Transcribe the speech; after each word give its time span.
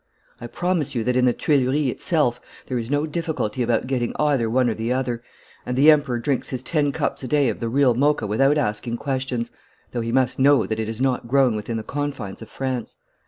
I 0.39 0.47
promise 0.47 0.95
you 0.95 1.03
that 1.03 1.15
in 1.15 1.25
the 1.25 1.31
Tuileries 1.31 1.91
itself 1.91 2.41
there 2.65 2.79
is 2.79 2.89
no 2.89 3.05
difficulty 3.05 3.61
about 3.61 3.85
getting 3.85 4.13
either 4.17 4.49
one 4.49 4.67
or 4.67 4.73
the 4.73 4.91
other, 4.91 5.21
and 5.63 5.77
the 5.77 5.91
Emperor 5.91 6.17
drinks 6.17 6.49
his 6.49 6.63
ten 6.63 6.91
cups 6.91 7.21
a 7.21 7.27
day 7.27 7.49
of 7.49 7.59
the 7.59 7.69
real 7.69 7.93
Mocha 7.93 8.25
without 8.25 8.57
asking 8.57 8.97
questions, 8.97 9.51
though 9.91 10.01
he 10.01 10.11
must 10.11 10.39
know 10.39 10.65
that 10.65 10.79
it 10.79 10.89
is 10.89 11.01
not 11.01 11.27
grown 11.27 11.55
within 11.55 11.77
the 11.77 11.83
confines 11.83 12.41
of 12.41 12.49
France. 12.49 12.95